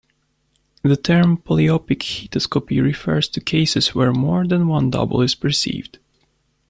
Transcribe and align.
The 0.81 0.97
term 0.97 1.37
polyopic 1.37 1.99
heautoscopy 2.29 2.81
refers 2.81 3.27
to 3.27 3.39
cases 3.39 3.93
where 3.93 4.11
more 4.11 4.47
than 4.47 4.67
one 4.67 4.89
double 4.89 5.21
is 5.21 5.35
perceived. 5.35 5.99